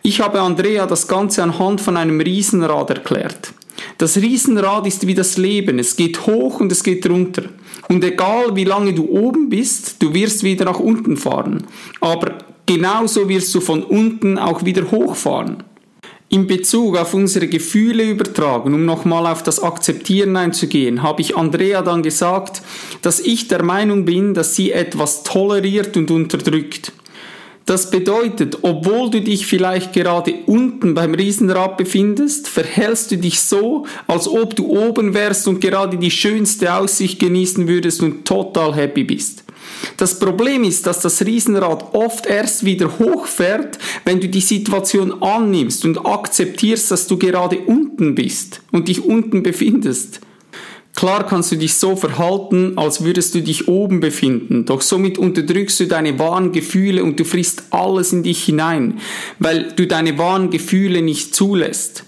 Ich 0.00 0.22
habe 0.22 0.40
Andrea 0.40 0.86
das 0.86 1.06
Ganze 1.06 1.42
anhand 1.42 1.82
von 1.82 1.98
einem 1.98 2.22
Riesenrad 2.22 2.88
erklärt. 2.88 3.52
Das 3.98 4.16
Riesenrad 4.16 4.86
ist 4.86 5.06
wie 5.06 5.14
das 5.14 5.36
Leben. 5.36 5.78
Es 5.78 5.96
geht 5.96 6.26
hoch 6.26 6.58
und 6.58 6.72
es 6.72 6.82
geht 6.82 7.06
runter. 7.06 7.42
Und 7.90 8.02
egal 8.02 8.56
wie 8.56 8.64
lange 8.64 8.94
du 8.94 9.10
oben 9.10 9.50
bist, 9.50 10.02
du 10.02 10.14
wirst 10.14 10.42
wieder 10.42 10.64
nach 10.64 10.80
unten 10.80 11.18
fahren. 11.18 11.64
Aber 12.00 12.38
genauso 12.64 13.28
wirst 13.28 13.54
du 13.54 13.60
von 13.60 13.82
unten 13.82 14.38
auch 14.38 14.64
wieder 14.64 14.90
hochfahren. 14.90 15.64
In 16.32 16.46
Bezug 16.46 16.96
auf 16.96 17.12
unsere 17.12 17.48
Gefühle 17.48 18.04
übertragen, 18.04 18.72
um 18.72 18.84
nochmal 18.84 19.26
auf 19.26 19.42
das 19.42 19.60
Akzeptieren 19.60 20.36
einzugehen, 20.36 21.02
habe 21.02 21.22
ich 21.22 21.36
Andrea 21.36 21.82
dann 21.82 22.04
gesagt, 22.04 22.62
dass 23.02 23.18
ich 23.18 23.48
der 23.48 23.64
Meinung 23.64 24.04
bin, 24.04 24.32
dass 24.32 24.54
sie 24.54 24.70
etwas 24.70 25.24
toleriert 25.24 25.96
und 25.96 26.08
unterdrückt. 26.12 26.92
Das 27.66 27.90
bedeutet, 27.90 28.58
obwohl 28.62 29.10
du 29.10 29.20
dich 29.20 29.44
vielleicht 29.44 29.92
gerade 29.92 30.34
unten 30.46 30.94
beim 30.94 31.14
Riesenrad 31.14 31.76
befindest, 31.76 32.46
verhältst 32.46 33.10
du 33.10 33.18
dich 33.18 33.40
so, 33.40 33.86
als 34.06 34.28
ob 34.28 34.54
du 34.54 34.68
oben 34.68 35.14
wärst 35.14 35.48
und 35.48 35.60
gerade 35.60 35.96
die 35.96 36.12
schönste 36.12 36.72
Aussicht 36.72 37.18
genießen 37.18 37.66
würdest 37.66 38.04
und 38.04 38.24
total 38.24 38.76
happy 38.76 39.02
bist. 39.02 39.42
Das 39.96 40.18
Problem 40.18 40.64
ist, 40.64 40.86
dass 40.86 41.00
das 41.00 41.24
Riesenrad 41.24 41.94
oft 41.94 42.26
erst 42.26 42.64
wieder 42.64 42.98
hochfährt, 42.98 43.78
wenn 44.04 44.20
du 44.20 44.28
die 44.28 44.40
Situation 44.40 45.22
annimmst 45.22 45.84
und 45.84 46.04
akzeptierst, 46.06 46.90
dass 46.90 47.06
du 47.06 47.18
gerade 47.18 47.58
unten 47.58 48.14
bist 48.14 48.62
und 48.70 48.88
dich 48.88 49.04
unten 49.04 49.42
befindest. 49.42 50.20
Klar 50.96 51.26
kannst 51.26 51.52
du 51.52 51.56
dich 51.56 51.74
so 51.74 51.96
verhalten, 51.96 52.76
als 52.76 53.04
würdest 53.04 53.34
du 53.34 53.40
dich 53.40 53.68
oben 53.68 54.00
befinden, 54.00 54.66
doch 54.66 54.82
somit 54.82 55.18
unterdrückst 55.18 55.80
du 55.80 55.86
deine 55.86 56.18
wahren 56.18 56.52
Gefühle 56.52 57.04
und 57.04 57.18
du 57.18 57.24
frisst 57.24 57.64
alles 57.70 58.12
in 58.12 58.22
dich 58.22 58.44
hinein, 58.44 59.00
weil 59.38 59.72
du 59.76 59.86
deine 59.86 60.18
wahren 60.18 60.50
Gefühle 60.50 61.00
nicht 61.00 61.34
zulässt. 61.34 62.04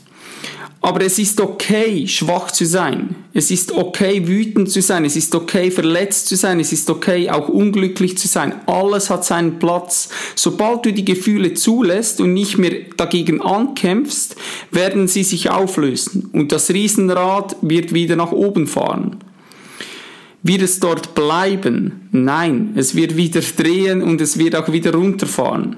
Aber 0.85 1.05
es 1.05 1.21
ist 1.21 1.41
okay, 1.41 2.09
schwach 2.09 2.51
zu 2.51 2.67
sein. 2.67 3.15
Es 3.33 3.53
ist 3.53 3.71
okay, 3.71 4.27
wütend 4.27 4.69
zu 4.69 4.83
sein. 4.83 5.05
Es 5.05 5.15
ist 5.15 5.33
okay, 5.33 5.71
verletzt 5.71 6.27
zu 6.27 6.35
sein. 6.35 6.59
Es 6.59 6.73
ist 6.73 6.91
okay, 6.91 7.31
auch 7.31 7.49
unglücklich 7.49 8.19
zu 8.19 8.27
sein. 8.27 8.53
Alles 8.67 9.09
hat 9.09 9.25
seinen 9.25 9.61
Platz. 9.61 10.09
Sobald 10.35 10.85
du 10.85 10.93
die 10.93 11.05
Gefühle 11.05 11.55
zulässt 11.55 12.21
und 12.21 12.35
nicht 12.35 12.59
mehr 12.59 12.73
dagegen 12.97 13.41
ankämpfst, 13.41 14.35
werden 14.73 15.07
sie 15.07 15.23
sich 15.23 15.51
auflösen 15.51 16.29
und 16.33 16.51
das 16.51 16.71
Riesenrad 16.71 17.57
wird 17.63 17.95
wieder 17.95 18.17
nach 18.17 18.33
oben 18.33 18.67
fahren. 18.67 19.19
Wird 20.43 20.63
es 20.63 20.81
dort 20.81 21.15
bleiben? 21.15 22.09
Nein, 22.11 22.73
es 22.75 22.97
wird 22.97 23.17
wieder 23.17 23.41
drehen 23.41 24.03
und 24.03 24.21
es 24.21 24.37
wird 24.37 24.57
auch 24.57 24.73
wieder 24.73 24.93
runterfahren. 24.95 25.77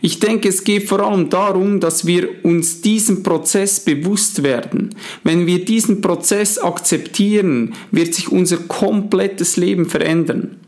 Ich 0.00 0.18
denke, 0.18 0.48
es 0.48 0.64
geht 0.64 0.88
vor 0.88 1.00
allem 1.00 1.30
darum, 1.30 1.80
dass 1.80 2.06
wir 2.06 2.44
uns 2.44 2.80
diesem 2.80 3.22
Prozess 3.22 3.80
bewusst 3.80 4.42
werden. 4.42 4.94
Wenn 5.24 5.46
wir 5.46 5.64
diesen 5.64 6.00
Prozess 6.00 6.58
akzeptieren, 6.58 7.74
wird 7.90 8.14
sich 8.14 8.30
unser 8.30 8.58
komplettes 8.58 9.56
Leben 9.56 9.86
verändern. 9.86 10.60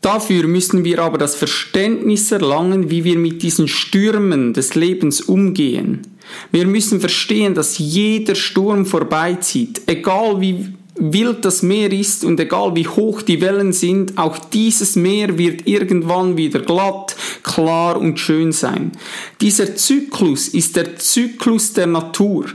Dafür 0.00 0.46
müssen 0.46 0.84
wir 0.84 1.00
aber 1.00 1.18
das 1.18 1.34
Verständnis 1.34 2.30
erlangen, 2.30 2.90
wie 2.90 3.02
wir 3.02 3.18
mit 3.18 3.42
diesen 3.42 3.66
Stürmen 3.66 4.52
des 4.52 4.74
Lebens 4.76 5.20
umgehen. 5.20 6.02
Wir 6.52 6.66
müssen 6.66 7.00
verstehen, 7.00 7.54
dass 7.54 7.78
jeder 7.78 8.34
Sturm 8.34 8.86
vorbeizieht, 8.86 9.82
egal 9.86 10.40
wie 10.40 10.72
wild 10.98 11.44
das 11.44 11.62
Meer 11.62 11.92
ist 11.92 12.24
und 12.24 12.38
egal 12.40 12.74
wie 12.74 12.86
hoch 12.86 13.22
die 13.22 13.40
Wellen 13.40 13.72
sind, 13.72 14.18
auch 14.18 14.38
dieses 14.38 14.96
Meer 14.96 15.38
wird 15.38 15.66
irgendwann 15.66 16.36
wieder 16.36 16.60
glatt, 16.60 17.16
klar 17.42 17.98
und 17.98 18.18
schön 18.18 18.52
sein. 18.52 18.92
Dieser 19.40 19.76
Zyklus 19.76 20.48
ist 20.48 20.76
der 20.76 20.96
Zyklus 20.96 21.72
der 21.72 21.86
Natur. 21.86 22.46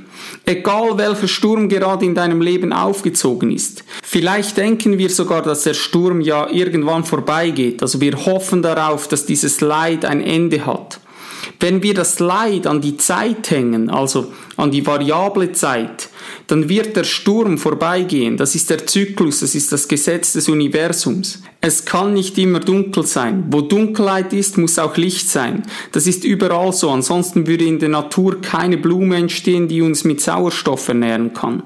Egal 0.45 0.97
welcher 0.97 1.27
Sturm 1.27 1.69
gerade 1.69 2.05
in 2.05 2.15
deinem 2.15 2.41
Leben 2.41 2.73
aufgezogen 2.73 3.51
ist. 3.51 3.83
Vielleicht 4.01 4.57
denken 4.57 4.97
wir 4.97 5.09
sogar, 5.09 5.41
dass 5.41 5.63
der 5.63 5.73
Sturm 5.73 6.21
ja 6.21 6.49
irgendwann 6.49 7.03
vorbeigeht. 7.03 7.81
Also 7.81 7.99
wir 7.99 8.25
hoffen 8.25 8.61
darauf, 8.61 9.07
dass 9.07 9.25
dieses 9.25 9.61
Leid 9.61 10.05
ein 10.05 10.21
Ende 10.21 10.65
hat. 10.65 10.99
Wenn 11.59 11.83
wir 11.83 11.93
das 11.93 12.19
Leid 12.19 12.67
an 12.67 12.81
die 12.81 12.97
Zeit 12.97 13.49
hängen, 13.51 13.89
also 13.89 14.31
an 14.57 14.71
die 14.71 14.85
variable 14.85 15.51
Zeit, 15.51 16.09
dann 16.47 16.69
wird 16.69 16.95
der 16.95 17.03
Sturm 17.03 17.57
vorbeigehen. 17.57 18.37
Das 18.37 18.55
ist 18.55 18.69
der 18.69 18.85
Zyklus, 18.85 19.39
das 19.39 19.55
ist 19.55 19.71
das 19.71 19.87
Gesetz 19.87 20.33
des 20.33 20.49
Universums. 20.49 21.41
Es 21.61 21.85
kann 21.85 22.13
nicht 22.13 22.37
immer 22.37 22.59
dunkel 22.59 23.05
sein. 23.05 23.45
Wo 23.49 23.61
Dunkelheit 23.61 24.33
ist, 24.33 24.57
muss 24.57 24.77
auch 24.77 24.97
Licht 24.97 25.29
sein. 25.29 25.63
Das 25.91 26.07
ist 26.07 26.25
überall 26.25 26.73
so, 26.73 26.89
ansonsten 26.89 27.47
würde 27.47 27.65
in 27.65 27.79
der 27.79 27.89
Natur 27.89 28.41
keine 28.41 28.77
Blume 28.77 29.15
entstehen, 29.15 29.67
die 29.67 29.81
uns 29.81 30.03
mit 30.03 30.19
Sauerstoff 30.19 30.87
ernähren 30.89 31.33
kann. 31.33 31.63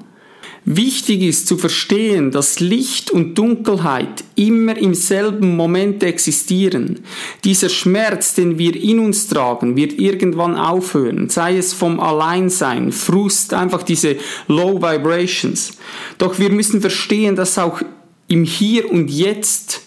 Wichtig 0.70 1.22
ist 1.22 1.48
zu 1.48 1.56
verstehen, 1.56 2.30
dass 2.30 2.60
Licht 2.60 3.10
und 3.10 3.38
Dunkelheit 3.38 4.22
immer 4.34 4.76
im 4.76 4.92
selben 4.92 5.56
Moment 5.56 6.02
existieren. 6.02 7.00
Dieser 7.42 7.70
Schmerz, 7.70 8.34
den 8.34 8.58
wir 8.58 8.76
in 8.76 8.98
uns 8.98 9.28
tragen, 9.28 9.76
wird 9.76 9.98
irgendwann 9.98 10.56
aufhören, 10.56 11.30
sei 11.30 11.56
es 11.56 11.72
vom 11.72 11.98
Alleinsein, 12.00 12.92
Frust, 12.92 13.54
einfach 13.54 13.82
diese 13.82 14.16
Low 14.46 14.76
Vibrations. 14.82 15.78
Doch 16.18 16.38
wir 16.38 16.50
müssen 16.50 16.82
verstehen, 16.82 17.34
dass 17.34 17.58
auch 17.58 17.80
im 18.26 18.44
Hier 18.44 18.92
und 18.92 19.10
Jetzt 19.10 19.80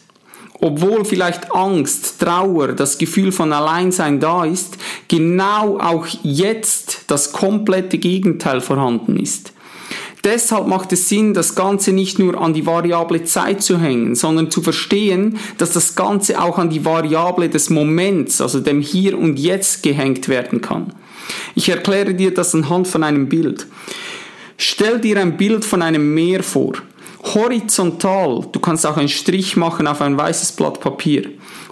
obwohl 0.64 1.06
vielleicht 1.06 1.52
Angst, 1.54 2.20
Trauer, 2.20 2.70
das 2.70 2.98
Gefühl 3.00 3.32
von 3.32 3.52
Alleinsein 3.52 4.20
da 4.20 4.46
ist, 4.46 4.78
genau 5.08 5.80
auch 5.80 6.08
jetzt 6.22 7.06
das 7.08 7.34
komplette 7.34 7.98
Gegenteil 7.98 8.62
vorhanden 8.62 9.18
ist. 9.18 9.51
Deshalb 10.24 10.68
macht 10.68 10.94
es 10.94 11.10
Sinn, 11.10 11.34
das 11.34 11.56
Ganze 11.56 11.92
nicht 11.94 12.20
nur 12.20 12.40
an 12.40 12.54
die 12.54 12.66
Variable 12.66 13.24
Zeit 13.24 13.64
zu 13.64 13.80
hängen, 13.80 14.16
sondern 14.16 14.52
zu 14.52 14.62
verstehen, 14.62 15.40
dass 15.58 15.74
das 15.74 15.96
Ganze 15.96 16.42
auch 16.42 16.60
an 16.60 16.70
die 16.70 16.86
Variable 16.86 17.50
des 17.50 17.70
Moments, 17.70 18.40
also 18.40 18.60
dem 18.60 18.82
Hier 18.82 19.18
und 19.18 19.40
Jetzt 19.40 19.82
gehängt 19.82 20.28
werden 20.28 20.62
kann. 20.62 20.94
Ich 21.56 21.70
erkläre 21.70 22.14
dir 22.14 22.34
das 22.34 22.54
anhand 22.54 22.88
von 22.88 23.04
einem 23.04 23.30
Bild. 23.30 23.68
Stell 24.58 25.00
dir 25.00 25.20
ein 25.20 25.38
Bild 25.38 25.66
von 25.66 25.82
einem 25.82 26.14
Meer 26.14 26.44
vor. 26.44 26.74
Horizontal, 27.24 28.46
du 28.52 28.60
kannst 28.60 28.86
auch 28.86 28.98
einen 28.98 29.10
Strich 29.10 29.56
machen 29.56 29.88
auf 29.88 30.02
ein 30.02 30.18
weißes 30.18 30.54
Blatt 30.54 30.80
Papier. 30.80 31.30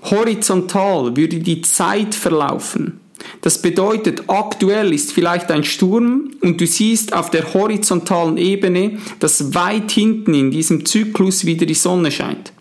Horizontal 0.09 1.15
würde 1.15 1.39
die 1.39 1.61
Zeit 1.61 2.15
verlaufen. 2.15 2.99
Das 3.41 3.61
bedeutet, 3.61 4.23
aktuell 4.27 4.93
ist 4.93 5.13
vielleicht 5.13 5.49
ein 5.51 5.63
Sturm 5.63 6.31
und 6.41 6.59
du 6.59 6.67
siehst 6.67 7.13
auf 7.13 7.31
der 7.31 7.53
horizontalen 7.53 8.37
Ebene, 8.37 8.97
dass 9.19 9.53
weit 9.55 9.91
hinten 9.91 10.33
in 10.33 10.51
diesem 10.51 10.85
Zyklus 10.85 11.45
wieder 11.45 11.65
die 11.65 11.73
Sonne 11.73 12.11
scheint. 12.11 12.51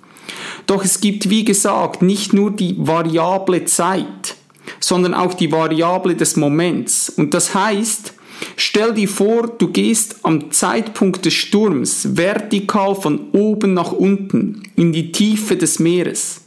Doch 0.67 0.85
es 0.85 1.01
gibt, 1.01 1.31
wie 1.31 1.45
gesagt, 1.45 2.03
nicht 2.03 2.33
nur 2.33 2.51
die 2.51 2.77
Variable 2.79 3.65
Zeit, 3.65 4.37
sondern 4.81 5.15
auch 5.15 5.35
die 5.35 5.51
Variable 5.51 6.15
des 6.15 6.37
Moments. 6.37 7.11
Und 7.11 7.35
das 7.35 7.55
heißt, 7.55 8.13
stell 8.57 8.95
dir 8.95 9.09
vor, 9.09 9.49
du 9.49 9.69
gehst 9.69 10.17
am 10.23 10.53
Zeitpunkt 10.53 11.25
des 11.25 11.35
Sturms 11.35 12.17
vertikal 12.17 12.95
von 12.95 13.31
oben 13.33 13.75
nach 13.75 13.93
unten 13.93 14.63
in 14.77 14.93
die 14.93 15.11
Tiefe 15.11 15.57
des 15.57 15.79
Meeres. 15.79 16.43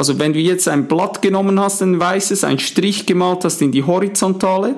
Also 0.00 0.18
wenn 0.18 0.32
du 0.32 0.38
jetzt 0.38 0.66
ein 0.66 0.88
Blatt 0.88 1.20
genommen 1.20 1.60
hast, 1.60 1.82
ein 1.82 2.00
weißes, 2.00 2.42
einen 2.44 2.58
Strich 2.58 3.04
gemalt 3.04 3.44
hast 3.44 3.60
in 3.60 3.70
die 3.70 3.82
Horizontale, 3.82 4.74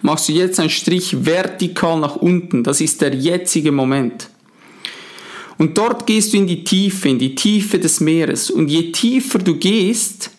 machst 0.00 0.30
du 0.30 0.32
jetzt 0.32 0.58
einen 0.58 0.70
Strich 0.70 1.26
vertikal 1.26 2.00
nach 2.00 2.16
unten. 2.16 2.64
Das 2.64 2.80
ist 2.80 3.02
der 3.02 3.14
jetzige 3.14 3.72
Moment. 3.72 4.30
Und 5.58 5.76
dort 5.76 6.06
gehst 6.06 6.32
du 6.32 6.38
in 6.38 6.46
die 6.46 6.64
Tiefe, 6.64 7.10
in 7.10 7.18
die 7.18 7.34
Tiefe 7.34 7.78
des 7.78 8.00
Meeres. 8.00 8.50
Und 8.50 8.68
je 8.68 8.90
tiefer 8.90 9.38
du 9.38 9.56
gehst, 9.56 10.30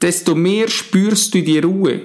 desto 0.00 0.36
mehr 0.36 0.68
spürst 0.68 1.34
du 1.34 1.42
die 1.42 1.58
Ruhe. 1.58 2.02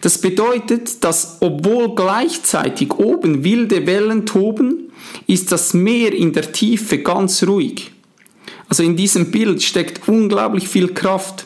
Das 0.00 0.20
bedeutet, 0.20 1.02
dass 1.02 1.38
obwohl 1.40 1.96
gleichzeitig 1.96 2.92
oben 2.94 3.42
wilde 3.42 3.84
Wellen 3.88 4.26
toben, 4.26 4.92
ist 5.26 5.50
das 5.50 5.74
Meer 5.74 6.12
in 6.12 6.32
der 6.32 6.52
Tiefe 6.52 6.98
ganz 6.98 7.42
ruhig. 7.42 7.91
Also 8.72 8.84
in 8.84 8.96
diesem 8.96 9.30
Bild 9.30 9.62
steckt 9.62 10.08
unglaublich 10.08 10.66
viel 10.66 10.94
Kraft. 10.94 11.44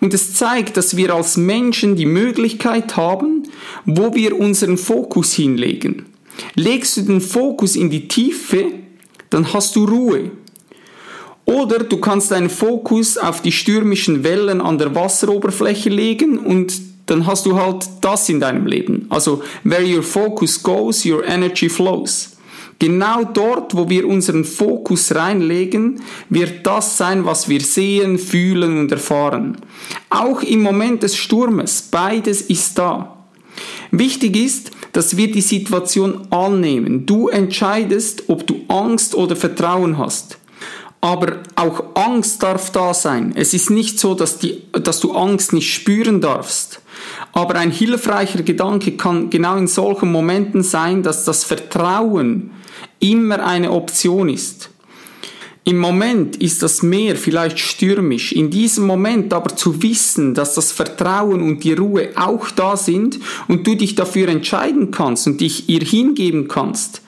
Und 0.00 0.14
es 0.14 0.32
zeigt, 0.32 0.78
dass 0.78 0.96
wir 0.96 1.14
als 1.14 1.36
Menschen 1.36 1.94
die 1.94 2.06
Möglichkeit 2.06 2.96
haben, 2.96 3.42
wo 3.84 4.14
wir 4.14 4.40
unseren 4.40 4.78
Fokus 4.78 5.34
hinlegen. 5.34 6.06
Legst 6.54 6.96
du 6.96 7.02
den 7.02 7.20
Fokus 7.20 7.76
in 7.76 7.90
die 7.90 8.08
Tiefe, 8.08 8.64
dann 9.28 9.52
hast 9.52 9.76
du 9.76 9.84
Ruhe. 9.84 10.30
Oder 11.44 11.80
du 11.80 11.98
kannst 11.98 12.30
deinen 12.30 12.48
Fokus 12.48 13.18
auf 13.18 13.42
die 13.42 13.52
stürmischen 13.52 14.24
Wellen 14.24 14.62
an 14.62 14.78
der 14.78 14.94
Wasseroberfläche 14.94 15.90
legen 15.90 16.38
und 16.38 16.80
dann 17.04 17.26
hast 17.26 17.44
du 17.44 17.60
halt 17.60 17.86
das 18.00 18.30
in 18.30 18.40
deinem 18.40 18.64
Leben. 18.64 19.04
Also, 19.10 19.42
where 19.64 19.84
your 19.84 20.02
focus 20.02 20.62
goes, 20.62 21.04
your 21.04 21.26
energy 21.26 21.68
flows. 21.68 22.33
Genau 22.78 23.24
dort, 23.24 23.74
wo 23.74 23.88
wir 23.88 24.06
unseren 24.06 24.44
Fokus 24.44 25.14
reinlegen, 25.14 26.00
wird 26.28 26.66
das 26.66 26.96
sein, 26.96 27.24
was 27.24 27.48
wir 27.48 27.60
sehen, 27.60 28.18
fühlen 28.18 28.78
und 28.78 28.92
erfahren. 28.92 29.56
Auch 30.10 30.42
im 30.42 30.62
Moment 30.62 31.02
des 31.02 31.16
Sturmes, 31.16 31.82
beides 31.82 32.42
ist 32.42 32.78
da. 32.78 33.24
Wichtig 33.90 34.36
ist, 34.36 34.72
dass 34.92 35.16
wir 35.16 35.30
die 35.30 35.40
Situation 35.40 36.26
annehmen. 36.30 37.06
Du 37.06 37.28
entscheidest, 37.28 38.24
ob 38.28 38.46
du 38.46 38.62
Angst 38.68 39.14
oder 39.14 39.36
Vertrauen 39.36 39.98
hast. 39.98 40.38
Aber 41.00 41.42
auch 41.54 41.84
Angst 41.94 42.42
darf 42.42 42.70
da 42.70 42.94
sein. 42.94 43.32
Es 43.36 43.52
ist 43.52 43.70
nicht 43.70 44.00
so, 44.00 44.14
dass, 44.14 44.38
die, 44.38 44.62
dass 44.72 45.00
du 45.00 45.12
Angst 45.12 45.52
nicht 45.52 45.72
spüren 45.72 46.20
darfst. 46.20 46.80
Aber 47.32 47.56
ein 47.56 47.70
hilfreicher 47.70 48.42
Gedanke 48.42 48.92
kann 48.92 49.28
genau 49.28 49.56
in 49.56 49.66
solchen 49.66 50.10
Momenten 50.10 50.62
sein, 50.62 51.02
dass 51.02 51.24
das 51.24 51.44
Vertrauen 51.44 52.52
immer 53.00 53.44
eine 53.44 53.72
Option 53.72 54.28
ist. 54.28 54.70
Im 55.66 55.78
Moment 55.78 56.36
ist 56.36 56.62
das 56.62 56.82
Meer 56.82 57.16
vielleicht 57.16 57.58
stürmisch, 57.58 58.32
in 58.32 58.50
diesem 58.50 58.86
Moment 58.86 59.32
aber 59.32 59.56
zu 59.56 59.82
wissen, 59.82 60.34
dass 60.34 60.54
das 60.54 60.72
Vertrauen 60.72 61.40
und 61.40 61.64
die 61.64 61.72
Ruhe 61.72 62.10
auch 62.16 62.50
da 62.50 62.76
sind 62.76 63.18
und 63.48 63.66
du 63.66 63.74
dich 63.74 63.94
dafür 63.94 64.28
entscheiden 64.28 64.90
kannst 64.90 65.26
und 65.26 65.40
dich 65.40 65.70
ihr 65.70 65.80
hingeben 65.80 66.48
kannst, 66.48 67.00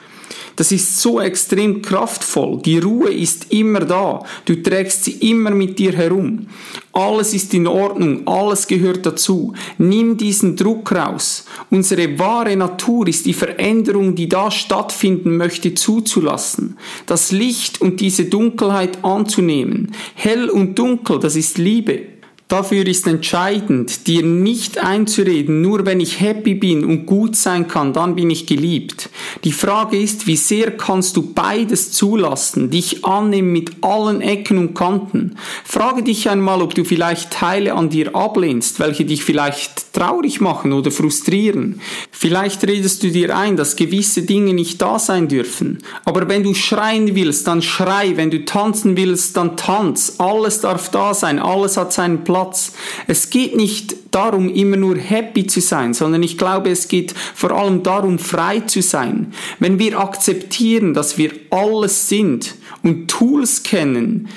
das 0.57 0.73
ist 0.73 1.01
so 1.01 1.21
extrem 1.21 1.83
kraftvoll. 1.83 2.61
Die 2.63 2.79
Ruhe 2.79 3.13
ist 3.13 3.53
immer 3.53 3.81
da. 3.81 4.25
Du 4.47 4.63
trägst 4.63 5.05
sie 5.05 5.13
immer 5.31 5.51
mit 5.51 5.79
dir 5.79 5.93
herum. 5.93 6.47
Alles 6.93 7.35
ist 7.35 7.53
in 7.53 7.67
Ordnung. 7.67 8.27
Alles 8.27 8.67
gehört 8.67 9.05
dazu. 9.05 9.53
Nimm 9.77 10.17
diesen 10.17 10.57
Druck 10.57 10.93
raus. 10.93 11.45
Unsere 11.71 12.19
wahre 12.19 12.57
Natur 12.57 13.07
ist 13.07 13.27
die 13.27 13.35
Veränderung, 13.35 14.15
die 14.15 14.31
da 14.31 14.51
stattfinden 14.51 15.37
möchte, 15.37 15.75
zuzulassen. 15.75 16.79
Das 17.05 17.33
Licht 17.33 17.83
und 17.83 18.01
diese 18.01 18.25
Dunkelheit 18.25 19.05
anzunehmen. 19.05 19.93
Hell 20.15 20.49
und 20.49 20.79
dunkel, 20.79 21.21
das 21.21 21.37
ist 21.37 21.59
Liebe. 21.59 22.16
Dafür 22.49 22.87
ist 22.87 23.09
entscheidend, 23.09 24.07
dir 24.07 24.23
nicht 24.23 24.79
einzureden, 24.79 25.63
nur 25.63 25.85
wenn 25.85 25.99
ich 25.99 26.21
happy 26.21 26.55
bin 26.55 26.85
und 26.85 27.05
gut 27.05 27.35
sein 27.35 27.67
kann, 27.67 27.93
dann 27.93 28.15
bin 28.15 28.31
ich 28.31 28.47
geliebt. 28.47 29.11
Die 29.43 29.51
Frage 29.51 30.01
ist, 30.01 30.29
wie 30.29 30.37
sehr 30.37 30.71
kannst 30.77 31.17
du 31.17 31.23
beides 31.23 31.91
zulassen, 31.91 32.71
dich 32.71 33.05
annehmen 33.05 33.51
mit 33.51 33.83
allen 33.83 34.21
Ecken 34.21 34.59
und 34.59 34.75
Kanten. 34.75 35.35
Frage 35.65 36.05
dich 36.05 36.29
einmal, 36.29 36.63
ob 36.63 36.77
du 36.77 36.85
vielleicht 36.85 37.33
Teile 37.33 37.75
an 37.75 37.91
dir 37.91 38.15
ablehnst, 38.15 38.79
welche 38.79 39.05
dich 39.05 39.25
vielleicht 39.25 39.93
traurig 39.93 40.41
machen 40.41 40.73
oder 40.73 40.93
frustrieren. 40.93 41.81
Vielleicht 42.13 42.63
redest 42.65 43.03
du 43.03 43.11
dir 43.11 43.37
ein, 43.37 43.57
dass 43.57 43.75
gewisse 43.75 44.23
Dinge 44.23 44.55
nicht 44.55 44.81
da 44.81 45.01
sein 45.01 45.27
dürfen. 45.27 45.79
Aber 46.05 46.29
wenn 46.29 46.45
du 46.45 46.55
schreien 46.55 47.17
willst, 47.17 47.49
dann 47.49 47.61
schrei. 47.61 48.17
Wenn 48.17 48.31
du 48.31 48.45
tanzen 48.45 48.97
willst, 48.97 49.37
dann 49.37 49.57
tanz. 49.57 50.15
Alles 50.19 50.61
darf 50.61 50.91
da 50.91 51.13
sein. 51.13 51.41
Alles 51.41 51.77
hat 51.77 51.93
seinen 51.93 52.23
Platz. 52.23 52.36
Platz. 52.37 52.73
Es 53.07 53.31
geht 53.31 53.57
nicht 53.57 53.97
darum, 54.11 54.53
immer 54.53 54.77
nur 54.77 54.97
happy 54.99 55.47
zu 55.47 55.63
sein, 55.63 55.95
sondern 55.95 56.23
ich 56.23 56.37
glaube, 56.37 56.69
es 56.71 56.87
geht 56.89 57.15
vor 57.35 57.51
allem 57.53 57.83
darum, 57.83 58.19
frei 58.19 58.61
zu 58.61 58.83
sein. 58.83 59.33
Wenn 59.59 59.79
wir 59.79 59.99
akzeptieren, 59.99 60.93
dass 60.93 61.17
wir 61.17 61.31
alles 61.51 62.11
sind 62.11 62.57
und 62.83 63.09
Tools 63.09 63.63
kennen, 63.63 64.29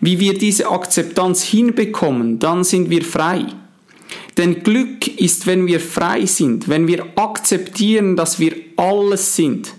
wie 0.00 0.18
wir 0.18 0.38
diese 0.38 0.70
Akzeptanz 0.70 1.42
hinbekommen, 1.42 2.38
dann 2.38 2.64
sind 2.64 2.88
wir 2.88 3.04
frei. 3.04 3.44
Denn 4.38 4.62
Glück 4.62 5.06
ist, 5.20 5.46
wenn 5.46 5.66
wir 5.66 5.78
frei 5.78 6.24
sind, 6.24 6.70
wenn 6.70 6.88
wir 6.88 7.04
akzeptieren, 7.16 8.16
dass 8.16 8.40
wir 8.40 8.54
alles 8.78 9.36
sind. 9.36 9.74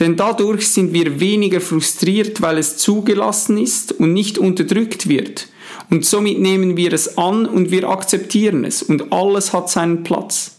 Denn 0.00 0.16
dadurch 0.16 0.68
sind 0.68 0.92
wir 0.92 1.20
weniger 1.20 1.60
frustriert, 1.60 2.40
weil 2.40 2.58
es 2.58 2.76
zugelassen 2.76 3.58
ist 3.58 3.92
und 3.92 4.12
nicht 4.12 4.38
unterdrückt 4.38 5.08
wird. 5.08 5.48
Und 5.90 6.04
somit 6.04 6.38
nehmen 6.38 6.76
wir 6.76 6.92
es 6.92 7.18
an 7.18 7.46
und 7.46 7.70
wir 7.70 7.88
akzeptieren 7.88 8.64
es 8.64 8.82
und 8.82 9.12
alles 9.12 9.52
hat 9.52 9.70
seinen 9.70 10.04
Platz. 10.04 10.56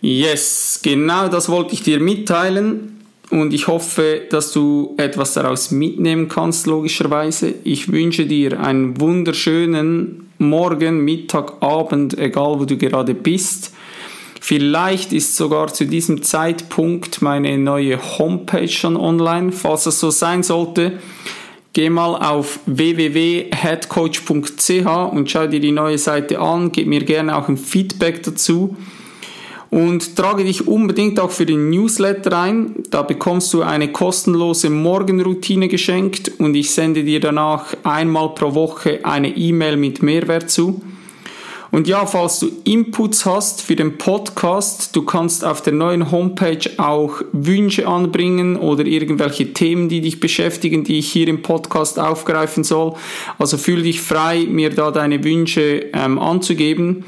Yes, 0.00 0.80
genau 0.82 1.28
das 1.28 1.48
wollte 1.48 1.74
ich 1.74 1.82
dir 1.82 2.00
mitteilen 2.00 3.00
und 3.30 3.54
ich 3.54 3.68
hoffe, 3.68 4.22
dass 4.28 4.52
du 4.52 4.94
etwas 4.96 5.34
daraus 5.34 5.70
mitnehmen 5.70 6.28
kannst, 6.28 6.66
logischerweise. 6.66 7.54
Ich 7.64 7.92
wünsche 7.92 8.26
dir 8.26 8.60
einen 8.60 9.00
wunderschönen 9.00 10.30
Morgen, 10.38 11.04
Mittag, 11.04 11.62
Abend, 11.62 12.18
egal 12.18 12.58
wo 12.58 12.64
du 12.64 12.76
gerade 12.76 13.14
bist. 13.14 13.72
Vielleicht 14.50 15.12
ist 15.12 15.36
sogar 15.36 15.72
zu 15.72 15.86
diesem 15.86 16.24
Zeitpunkt 16.24 17.22
meine 17.22 17.56
neue 17.56 18.00
Homepage 18.18 18.66
schon 18.66 18.96
online. 18.96 19.52
Falls 19.52 19.84
das 19.84 20.00
so 20.00 20.10
sein 20.10 20.42
sollte, 20.42 20.98
Geh 21.72 21.88
mal 21.88 22.16
auf 22.16 22.58
www.headcoach.ch 22.66 25.12
und 25.12 25.30
schau 25.30 25.46
dir 25.46 25.60
die 25.60 25.70
neue 25.70 25.98
Seite 25.98 26.40
an. 26.40 26.72
Gib 26.72 26.88
mir 26.88 27.04
gerne 27.04 27.36
auch 27.36 27.48
ein 27.48 27.56
Feedback 27.56 28.24
dazu. 28.24 28.76
Und 29.70 30.16
trage 30.16 30.42
dich 30.42 30.66
unbedingt 30.66 31.20
auch 31.20 31.30
für 31.30 31.46
den 31.46 31.70
Newsletter 31.70 32.36
ein. 32.36 32.74
Da 32.90 33.02
bekommst 33.02 33.54
du 33.54 33.62
eine 33.62 33.92
kostenlose 33.92 34.68
Morgenroutine 34.68 35.68
geschenkt 35.68 36.40
und 36.40 36.56
ich 36.56 36.72
sende 36.72 37.04
dir 37.04 37.20
danach 37.20 37.72
einmal 37.84 38.30
pro 38.30 38.56
Woche 38.56 38.98
eine 39.04 39.28
E-Mail 39.28 39.76
mit 39.76 40.02
Mehrwert 40.02 40.50
zu. 40.50 40.82
Und 41.70 41.86
ja, 41.86 42.04
falls 42.04 42.40
du 42.40 42.50
Inputs 42.64 43.24
hast 43.24 43.62
für 43.62 43.76
den 43.76 43.96
Podcast, 43.96 44.94
du 44.96 45.02
kannst 45.02 45.44
auf 45.44 45.62
der 45.62 45.72
neuen 45.72 46.10
Homepage 46.10 46.68
auch 46.78 47.22
Wünsche 47.32 47.86
anbringen 47.86 48.56
oder 48.56 48.84
irgendwelche 48.84 49.52
Themen, 49.52 49.88
die 49.88 50.00
dich 50.00 50.18
beschäftigen, 50.18 50.82
die 50.82 50.98
ich 50.98 51.12
hier 51.12 51.28
im 51.28 51.42
Podcast 51.42 51.98
aufgreifen 51.98 52.64
soll. 52.64 52.94
Also 53.38 53.56
fühl 53.56 53.82
dich 53.82 54.00
frei, 54.00 54.46
mir 54.48 54.70
da 54.70 54.90
deine 54.90 55.22
Wünsche 55.22 55.86
ähm, 55.92 56.18
anzugeben. 56.18 57.04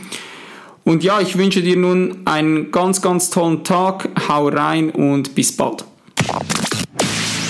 Und 0.84 1.02
ja, 1.02 1.20
ich 1.20 1.36
wünsche 1.38 1.62
dir 1.62 1.76
nun 1.76 2.22
einen 2.24 2.70
ganz, 2.70 3.02
ganz 3.02 3.30
tollen 3.30 3.64
Tag. 3.64 4.08
Hau 4.28 4.48
rein 4.48 4.90
und 4.90 5.34
bis 5.34 5.56
bald. 5.56 5.84